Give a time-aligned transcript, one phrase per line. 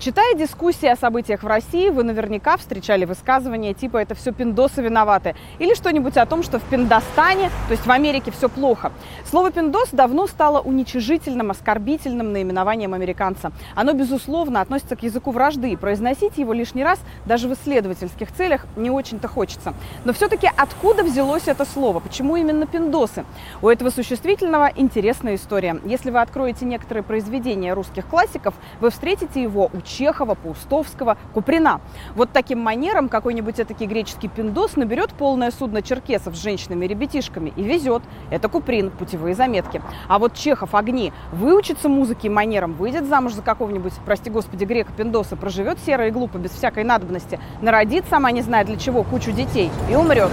[0.00, 5.34] Читая дискуссии о событиях в России, вы наверняка встречали высказывания типа «это все пиндосы виноваты»
[5.58, 8.92] или что-нибудь о том, что в Пиндостане, то есть в Америке, все плохо.
[9.28, 13.52] Слово «пиндос» давно стало уничижительным, оскорбительным наименованием американца.
[13.74, 18.64] Оно, безусловно, относится к языку вражды, и произносить его лишний раз даже в исследовательских целях
[18.76, 19.74] не очень-то хочется.
[20.06, 22.00] Но все-таки откуда взялось это слово?
[22.00, 23.26] Почему именно пиндосы?
[23.60, 25.78] У этого существительного интересная история.
[25.84, 31.80] Если вы откроете некоторые произведения русских классиков, вы встретите его у Чехова, Паустовского, Куприна.
[32.14, 37.52] Вот таким манером какой-нибудь этакий греческий пиндос наберет полное судно черкесов с женщинами и ребятишками
[37.56, 38.02] и везет.
[38.30, 39.82] Это Куприн, путевые заметки.
[40.08, 44.92] А вот Чехов, огни, выучится музыке и манерам, выйдет замуж за какого-нибудь, прости господи, грека
[44.96, 49.32] пиндоса, проживет серо и глупо, без всякой надобности, народит, сама не знает для чего, кучу
[49.32, 50.30] детей и умрет.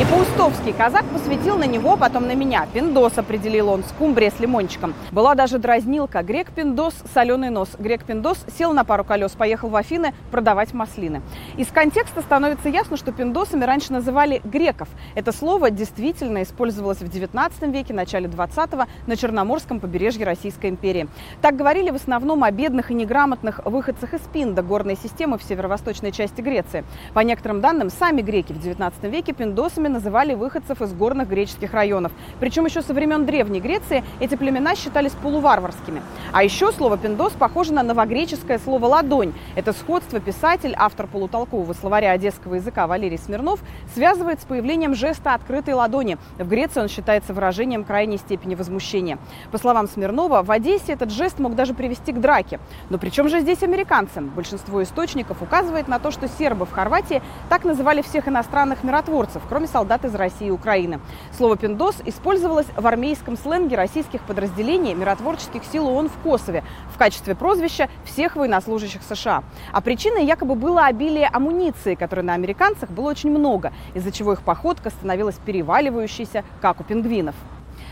[0.00, 2.66] И Паустовский казак посвятил на него, потом на меня.
[2.72, 4.94] Пиндос определил он, скумбрия с лимончиком.
[5.10, 6.22] Была даже дразнилка.
[6.22, 7.70] Грек Пиндос, соленый нос.
[7.80, 11.22] Грек Пиндос сел на пару пару колес, поехал в Афины продавать маслины.
[11.56, 14.88] Из контекста становится ясно, что пиндосами раньше называли греков.
[15.14, 21.06] Это слово действительно использовалось в 19 веке, начале 20-го на Черноморском побережье Российской империи.
[21.40, 26.10] Так говорили в основном о бедных и неграмотных выходцах из Пинда, горной системы в северо-восточной
[26.10, 26.84] части Греции.
[27.14, 32.10] По некоторым данным, сами греки в 19 веке пиндосами называли выходцев из горных греческих районов.
[32.40, 36.02] Причем еще со времен Древней Греции эти племена считались полуварварскими.
[36.32, 39.32] А еще слово пиндос похоже на новогреческое слово «ладонь».
[39.56, 43.60] Это сходство писатель, автор полутолкового словаря одесского языка Валерий Смирнов
[43.94, 46.18] связывает с появлением жеста открытой ладони.
[46.38, 49.18] В Греции он считается выражением крайней степени возмущения.
[49.50, 52.60] По словам Смирнова, в Одессе этот жест мог даже привести к драке.
[52.90, 54.20] Но при чем же здесь американцы?
[54.20, 59.66] Большинство источников указывает на то, что сербы в Хорватии так называли всех иностранных миротворцев, кроме
[59.66, 61.00] солдат из России и Украины.
[61.36, 67.34] Слово «пиндос» использовалось в армейском сленге российских подразделений миротворческих сил ООН в Косове в качестве
[67.34, 69.42] прозвища всех военнослужащих военнослужащих США.
[69.72, 74.42] А причиной якобы было обилие амуниции, которой на американцах было очень много, из-за чего их
[74.42, 77.34] походка становилась переваливающейся, как у пингвинов.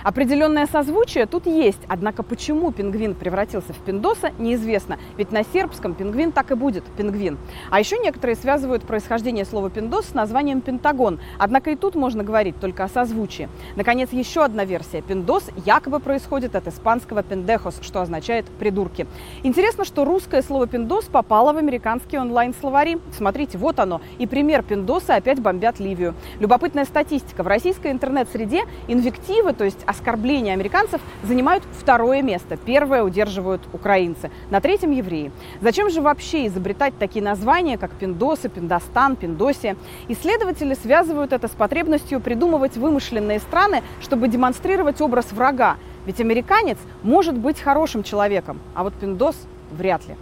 [0.06, 6.30] Определенное созвучие тут есть, однако почему пингвин превратился в пиндоса, неизвестно, ведь на сербском пингвин
[6.30, 7.38] так и будет пингвин.
[7.70, 12.54] А еще некоторые связывают происхождение слова пиндос с названием пентагон, однако и тут можно говорить
[12.60, 13.48] только о созвучии.
[13.74, 15.02] Наконец, еще одна версия.
[15.02, 19.08] Пиндос якобы происходит от испанского пендехос, что означает придурки.
[19.42, 22.98] Интересно, что русское слово пиндос попало в американские онлайн-словари.
[23.10, 24.00] Смотрите, вот оно.
[24.18, 26.14] И пример пиндоса опять бомбят Ливию.
[26.38, 27.42] Любопытная статистика.
[27.42, 32.56] В российской интернет-среде инвективы, то есть оскорбления американцев занимают второе место.
[32.56, 34.30] Первое удерживают украинцы.
[34.50, 35.32] На третьем евреи.
[35.60, 39.76] Зачем же вообще изобретать такие названия, как Пиндосы, Пиндостан, Пиндосия?
[40.08, 45.76] Исследователи связывают это с потребностью придумывать вымышленные страны, чтобы демонстрировать образ врага.
[46.04, 49.36] Ведь американец может быть хорошим человеком, а вот Пиндос
[49.72, 50.14] вряд ли.